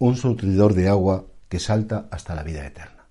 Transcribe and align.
Un 0.00 0.16
surtidor 0.16 0.72
de 0.72 0.88
agua 0.88 1.26
que 1.50 1.60
salta 1.60 2.08
hasta 2.10 2.34
la 2.34 2.42
vida 2.42 2.66
eterna. 2.66 3.04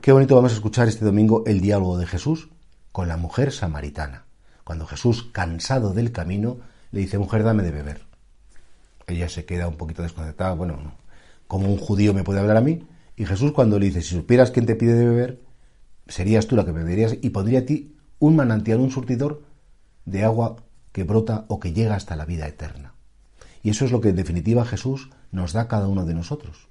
Qué 0.00 0.10
bonito 0.10 0.36
vamos 0.36 0.52
a 0.52 0.54
escuchar 0.54 0.88
este 0.88 1.04
domingo 1.04 1.44
el 1.46 1.60
diálogo 1.60 1.98
de 1.98 2.06
Jesús 2.06 2.48
con 2.92 3.08
la 3.08 3.18
mujer 3.18 3.52
samaritana, 3.52 4.24
cuando 4.64 4.86
Jesús, 4.86 5.28
cansado 5.32 5.92
del 5.92 6.10
camino, 6.10 6.60
le 6.92 7.00
dice, 7.00 7.18
mujer, 7.18 7.42
dame 7.42 7.62
de 7.62 7.72
beber. 7.72 8.06
Ella 9.06 9.28
se 9.28 9.44
queda 9.44 9.68
un 9.68 9.76
poquito 9.76 10.02
desconcertada, 10.02 10.54
bueno, 10.54 10.94
como 11.46 11.68
un 11.68 11.76
judío 11.76 12.14
me 12.14 12.24
puede 12.24 12.40
hablar 12.40 12.56
a 12.56 12.62
mí? 12.62 12.88
Y 13.14 13.26
Jesús 13.26 13.52
cuando 13.52 13.78
le 13.78 13.84
dice, 13.84 14.00
si 14.00 14.14
supieras 14.14 14.50
quién 14.50 14.64
te 14.64 14.76
pide 14.76 14.94
de 14.94 15.04
beber, 15.04 15.42
serías 16.06 16.46
tú 16.46 16.56
la 16.56 16.64
que 16.64 16.72
beberías 16.72 17.18
y 17.20 17.28
pondría 17.28 17.58
a 17.58 17.66
ti 17.66 17.98
un 18.18 18.34
manantial, 18.34 18.80
un 18.80 18.90
surtidor 18.90 19.42
de 20.06 20.24
agua 20.24 20.56
que 20.90 21.04
brota 21.04 21.44
o 21.48 21.60
que 21.60 21.74
llega 21.74 21.96
hasta 21.96 22.16
la 22.16 22.24
vida 22.24 22.48
eterna. 22.48 22.94
Y 23.62 23.70
eso 23.70 23.84
es 23.84 23.92
lo 23.92 24.00
que 24.00 24.10
en 24.10 24.16
definitiva 24.16 24.64
Jesús 24.64 25.10
nos 25.32 25.52
da 25.52 25.68
cada 25.68 25.88
uno 25.88 26.04
de 26.04 26.14
nosotros. 26.14 26.68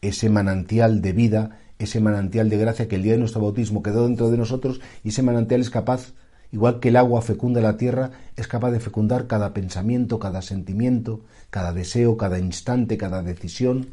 Ese 0.00 0.28
manantial 0.28 1.00
de 1.00 1.12
vida, 1.12 1.58
ese 1.78 2.00
manantial 2.00 2.50
de 2.50 2.58
gracia 2.58 2.88
que 2.88 2.96
el 2.96 3.02
día 3.02 3.12
de 3.12 3.18
nuestro 3.18 3.40
bautismo 3.40 3.82
quedó 3.82 4.06
dentro 4.06 4.30
de 4.30 4.38
nosotros 4.38 4.80
y 5.04 5.10
ese 5.10 5.22
manantial 5.22 5.60
es 5.60 5.70
capaz, 5.70 6.12
igual 6.50 6.80
que 6.80 6.88
el 6.88 6.96
agua 6.96 7.22
fecunda 7.22 7.60
la 7.60 7.76
tierra, 7.76 8.10
es 8.36 8.48
capaz 8.48 8.72
de 8.72 8.80
fecundar 8.80 9.26
cada 9.26 9.54
pensamiento, 9.54 10.18
cada 10.18 10.42
sentimiento, 10.42 11.20
cada 11.50 11.72
deseo, 11.72 12.16
cada 12.16 12.38
instante, 12.38 12.98
cada 12.98 13.22
decisión. 13.22 13.88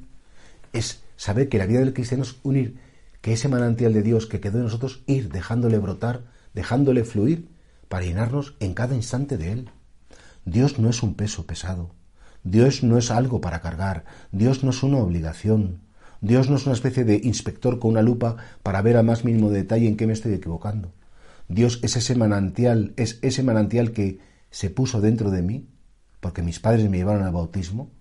Es 0.74 1.04
saber 1.16 1.50
que 1.50 1.58
la 1.58 1.66
vida 1.66 1.80
del 1.80 1.94
cristiano 1.94 2.24
es 2.24 2.38
unir 2.44 2.78
que 3.22 3.34
ese 3.34 3.50
manantial 3.50 3.94
de 3.94 4.04
Dios 4.04 4.28
que 4.28 4.40
quedó 4.40 4.58
en 4.58 4.66
nosotros, 4.66 5.04
ir 5.06 5.30
dejándole 5.30 5.78
brotar, 5.78 6.24
dejándole 6.54 7.04
fluir, 7.04 7.50
para 7.88 8.06
llenarnos 8.06 8.56
en 8.60 8.74
cada 8.74 8.96
instante 8.96 9.38
de 9.38 9.52
Él. 9.52 9.70
Dios 10.46 10.80
no 10.80 10.90
es 10.90 11.04
un 11.04 11.16
peso 11.16 11.46
pesado. 11.46 11.92
Dios 12.44 12.84
no 12.84 12.98
es 12.98 13.12
algo 13.12 13.42
para 13.42 13.62
cargar, 13.62 14.06
Dios 14.32 14.64
no 14.64 14.70
es 14.70 14.82
una 14.84 14.98
obligación, 14.98 15.82
Dios 16.22 16.50
no 16.50 16.56
es 16.56 16.66
una 16.66 16.76
especie 16.76 17.04
de 17.04 17.22
inspector 17.24 17.80
con 17.80 17.92
una 17.92 18.02
lupa 18.02 18.38
para 18.64 18.82
ver 18.82 18.98
a 18.98 19.04
más 19.04 19.24
mínimo 19.26 19.50
detalle 19.50 19.88
en 19.88 19.98
qué 19.98 20.08
me 20.08 20.14
estoy 20.14 20.34
equivocando. 20.34 20.92
Dios 21.48 21.80
es 21.82 21.96
ese 21.96 22.16
manantial, 22.16 22.94
es 22.98 23.20
ese 23.22 23.44
manantial 23.44 23.92
que 23.92 24.20
se 24.52 24.70
puso 24.70 25.02
dentro 25.02 25.32
de 25.32 25.42
mí, 25.42 25.68
porque 26.20 26.42
mis 26.42 26.60
padres 26.60 26.90
me 26.90 26.98
llevaron 26.98 27.24
al 27.24 27.34
bautismo, 27.34 27.92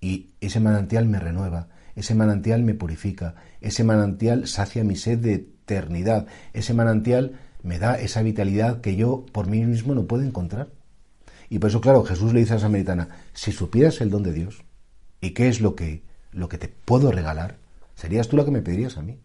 y 0.00 0.32
ese 0.40 0.60
manantial 0.60 1.06
me 1.06 1.20
renueva, 1.20 1.68
ese 1.94 2.14
manantial 2.14 2.62
me 2.62 2.74
purifica, 2.74 3.36
ese 3.60 3.84
manantial 3.84 4.48
sacia 4.48 4.84
mi 4.84 4.96
sed 4.96 5.18
de 5.18 5.34
eternidad, 5.34 6.26
ese 6.52 6.74
manantial 6.74 7.38
me 7.62 7.78
da 7.78 7.94
esa 7.94 8.22
vitalidad 8.22 8.80
que 8.80 8.96
yo 8.96 9.24
por 9.32 9.48
mí 9.48 9.64
mismo 9.64 9.94
no 9.94 10.06
puedo 10.06 10.24
encontrar. 10.24 10.68
Y 11.52 11.58
por 11.58 11.68
eso, 11.68 11.82
claro, 11.82 12.02
Jesús 12.02 12.32
le 12.32 12.40
dice 12.40 12.54
a 12.54 12.56
la 12.56 12.62
samaritana, 12.62 13.08
si 13.34 13.52
supieras 13.52 14.00
el 14.00 14.08
don 14.08 14.22
de 14.22 14.32
Dios 14.32 14.64
y 15.20 15.32
qué 15.32 15.48
es 15.48 15.60
lo 15.60 15.76
que, 15.76 16.02
lo 16.30 16.48
que 16.48 16.56
te 16.56 16.66
puedo 16.68 17.12
regalar, 17.12 17.58
serías 17.94 18.26
tú 18.26 18.38
la 18.38 18.46
que 18.46 18.50
me 18.50 18.62
pedirías 18.62 18.96
a 18.96 19.02
mí. 19.02 19.20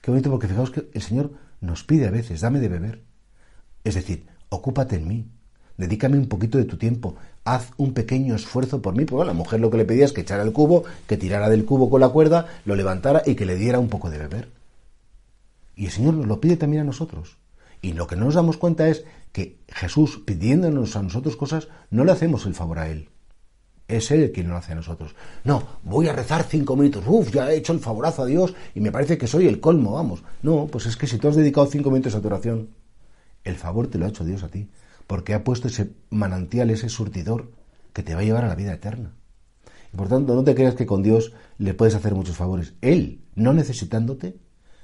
Qué 0.00 0.10
bonito, 0.10 0.30
porque 0.30 0.48
fijaos 0.48 0.70
que 0.70 0.88
el 0.94 1.02
Señor 1.02 1.32
nos 1.60 1.84
pide 1.84 2.06
a 2.06 2.10
veces, 2.10 2.40
dame 2.40 2.58
de 2.58 2.70
beber. 2.70 3.02
Es 3.84 3.96
decir, 3.96 4.26
ocúpate 4.48 4.96
en 4.96 5.08
mí, 5.08 5.28
dedícame 5.76 6.16
un 6.16 6.26
poquito 6.26 6.56
de 6.56 6.64
tu 6.64 6.78
tiempo, 6.78 7.16
haz 7.44 7.70
un 7.76 7.92
pequeño 7.92 8.34
esfuerzo 8.34 8.80
por 8.80 8.96
mí. 8.96 9.04
Bueno, 9.04 9.26
la 9.26 9.34
mujer 9.34 9.60
lo 9.60 9.70
que 9.70 9.76
le 9.76 9.84
pedía 9.84 10.06
es 10.06 10.14
que 10.14 10.22
echara 10.22 10.42
el 10.42 10.54
cubo, 10.54 10.84
que 11.06 11.18
tirara 11.18 11.50
del 11.50 11.66
cubo 11.66 11.90
con 11.90 12.00
la 12.00 12.08
cuerda, 12.08 12.46
lo 12.64 12.74
levantara 12.76 13.22
y 13.26 13.34
que 13.34 13.44
le 13.44 13.56
diera 13.56 13.78
un 13.78 13.90
poco 13.90 14.08
de 14.08 14.16
beber. 14.16 14.48
Y 15.74 15.84
el 15.84 15.92
Señor 15.92 16.14
nos 16.14 16.28
lo 16.28 16.40
pide 16.40 16.56
también 16.56 16.80
a 16.80 16.86
nosotros. 16.86 17.36
Y 17.86 17.92
lo 17.92 18.08
que 18.08 18.16
no 18.16 18.24
nos 18.24 18.34
damos 18.34 18.56
cuenta 18.56 18.88
es 18.88 19.04
que 19.30 19.60
Jesús, 19.68 20.20
pidiéndonos 20.26 20.96
a 20.96 21.02
nosotros 21.04 21.36
cosas, 21.36 21.68
no 21.88 22.04
le 22.04 22.10
hacemos 22.10 22.44
el 22.44 22.52
favor 22.52 22.80
a 22.80 22.90
Él. 22.90 23.10
Es 23.86 24.10
Él 24.10 24.32
quien 24.32 24.48
lo 24.48 24.56
hace 24.56 24.72
a 24.72 24.74
nosotros. 24.74 25.14
No, 25.44 25.62
voy 25.84 26.08
a 26.08 26.12
rezar 26.12 26.42
cinco 26.42 26.74
minutos. 26.74 27.04
Uf, 27.06 27.30
ya 27.30 27.48
he 27.48 27.58
hecho 27.58 27.72
el 27.72 27.78
favorazo 27.78 28.22
a 28.22 28.26
Dios 28.26 28.56
y 28.74 28.80
me 28.80 28.90
parece 28.90 29.16
que 29.16 29.28
soy 29.28 29.46
el 29.46 29.60
colmo, 29.60 29.92
vamos. 29.92 30.24
No, 30.42 30.66
pues 30.66 30.86
es 30.86 30.96
que 30.96 31.06
si 31.06 31.18
tú 31.18 31.28
has 31.28 31.36
dedicado 31.36 31.68
cinco 31.68 31.92
minutos 31.92 32.16
a 32.16 32.20
tu 32.20 32.26
oración, 32.26 32.70
el 33.44 33.54
favor 33.54 33.86
te 33.86 33.98
lo 33.98 34.06
ha 34.06 34.08
hecho 34.08 34.24
Dios 34.24 34.42
a 34.42 34.48
ti. 34.48 34.68
Porque 35.06 35.32
ha 35.32 35.44
puesto 35.44 35.68
ese 35.68 35.92
manantial, 36.10 36.70
ese 36.70 36.88
surtidor, 36.88 37.52
que 37.92 38.02
te 38.02 38.16
va 38.16 38.22
a 38.22 38.24
llevar 38.24 38.44
a 38.46 38.48
la 38.48 38.56
vida 38.56 38.72
eterna. 38.72 39.12
Y 39.94 39.96
por 39.96 40.08
tanto, 40.08 40.34
no 40.34 40.42
te 40.42 40.56
creas 40.56 40.74
que 40.74 40.86
con 40.86 41.04
Dios 41.04 41.34
le 41.58 41.72
puedes 41.72 41.94
hacer 41.94 42.16
muchos 42.16 42.36
favores. 42.36 42.74
Él, 42.80 43.20
no 43.36 43.52
necesitándote, 43.52 44.40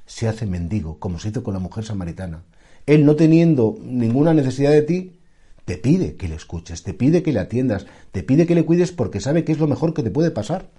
se 0.07 0.29
hace 0.29 0.47
mendigo, 0.47 1.01
como 1.01 1.19
se 1.19 1.31
hizo 1.31 1.43
con 1.43 1.55
la 1.55 1.59
mujer 1.59 1.85
samaritana. 1.85 2.45
Él, 2.87 3.05
no 3.05 3.17
teniendo 3.17 3.77
ninguna 3.83 4.35
necesidad 4.35 4.71
de 4.71 4.83
ti, 4.83 5.21
te 5.65 5.77
pide 5.77 6.17
que 6.17 6.29
le 6.29 6.35
escuches, 6.35 6.83
te 6.83 6.95
pide 6.95 7.23
que 7.23 7.33
le 7.33 7.39
atiendas, 7.39 7.87
te 8.11 8.23
pide 8.23 8.47
que 8.47 8.55
le 8.55 8.65
cuides 8.65 8.93
porque 8.93 9.21
sabe 9.21 9.45
que 9.45 9.53
es 9.53 9.59
lo 9.59 9.69
mejor 9.69 9.95
que 9.95 10.03
te 10.03 10.11
puede 10.11 10.31
pasar. 10.31 10.71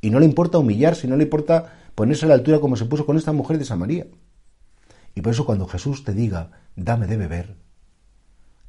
Y 0.00 0.10
no 0.10 0.20
le 0.20 0.26
importa 0.26 0.58
humillarse, 0.58 1.08
no 1.08 1.16
le 1.16 1.24
importa 1.24 1.72
ponerse 1.94 2.26
a 2.26 2.28
la 2.28 2.34
altura 2.34 2.60
como 2.60 2.76
se 2.76 2.84
puso 2.84 3.06
con 3.06 3.16
esta 3.16 3.32
mujer 3.32 3.58
de 3.58 3.64
Samaría. 3.64 4.06
Y 5.14 5.20
por 5.20 5.32
eso 5.32 5.44
cuando 5.44 5.66
Jesús 5.66 6.04
te 6.04 6.12
diga, 6.12 6.50
dame 6.76 7.06
de 7.06 7.16
beber, 7.16 7.56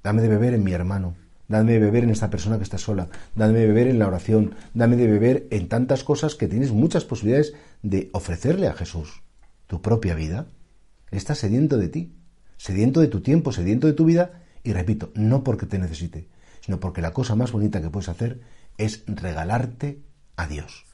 dame 0.03 0.21
de 0.21 0.27
beber 0.27 0.53
en 0.53 0.63
mi 0.63 0.73
hermano, 0.73 1.15
dame 1.47 1.73
de 1.73 1.79
beber 1.79 2.03
en 2.03 2.09
esta 2.09 2.29
persona 2.29 2.57
que 2.57 2.63
está 2.63 2.77
sola, 2.77 3.09
dame 3.35 3.59
de 3.59 3.67
beber 3.67 3.87
en 3.87 3.99
la 3.99 4.07
oración, 4.07 4.55
dame 4.73 4.97
de 4.97 5.07
beber 5.07 5.47
en 5.51 5.69
tantas 5.69 6.03
cosas 6.03 6.35
que 6.35 6.47
tienes 6.47 6.71
muchas 6.71 7.05
posibilidades 7.05 7.53
de 7.81 8.09
ofrecerle 8.13 8.67
a 8.67 8.73
Jesús 8.73 9.23
tu 9.67 9.81
propia 9.81 10.15
vida, 10.15 10.47
está 11.11 11.35
sediento 11.35 11.77
de 11.77 11.87
ti 11.87 12.13
sediento 12.63 13.01
de 13.01 13.09
tu 13.09 13.19
tiempo, 13.19 13.51
sediento 13.51 13.87
de 13.87 13.93
tu 13.93 14.05
vida, 14.05 14.41
y 14.63 14.71
repito, 14.71 15.11
no 15.15 15.43
porque 15.43 15.65
te 15.65 15.77
necesite, 15.79 16.29
sino 16.61 16.79
porque 16.79 17.01
la 17.01 17.11
cosa 17.11 17.35
más 17.35 17.51
bonita 17.51 17.81
que 17.81 17.89
puedes 17.89 18.07
hacer 18.07 18.39
es 18.77 19.03
regalarte 19.05 19.99
a 20.37 20.47
Dios. 20.47 20.85